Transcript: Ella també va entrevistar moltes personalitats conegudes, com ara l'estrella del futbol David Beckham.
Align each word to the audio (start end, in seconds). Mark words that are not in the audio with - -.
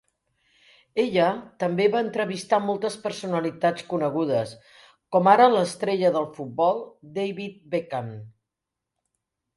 Ella 1.01 1.25
també 1.63 1.85
va 1.95 1.99
entrevistar 2.05 2.59
moltes 2.69 2.95
personalitats 3.03 3.85
conegudes, 3.93 4.55
com 5.17 5.29
ara 5.35 5.47
l'estrella 5.57 6.13
del 6.17 6.27
futbol 6.39 6.83
David 7.21 7.61
Beckham. 7.77 8.13